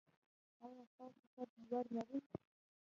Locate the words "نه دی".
1.95-2.19